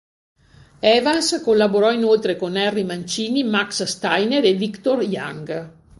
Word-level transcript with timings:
Evans 0.79 1.41
collaborò 1.43 1.91
inoltre 1.91 2.35
con 2.35 2.57
Henry 2.57 2.81
Mancini, 2.83 3.43
Max 3.43 3.83
Steiner 3.83 4.43
e 4.43 4.55
Victor 4.55 5.03
Young. 5.03 5.71